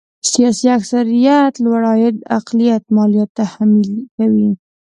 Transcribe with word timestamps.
سیاسي 0.31 0.67
اکثريت 0.77 1.53
لوړ 1.63 1.81
عاید 1.91 2.15
اقلیت 2.37 2.83
ماليات 2.95 3.29
تحمیل 3.39 3.91
کوي. 4.15 4.49